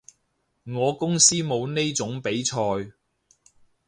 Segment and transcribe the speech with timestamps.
[0.63, 2.57] 我公司冇呢種比賽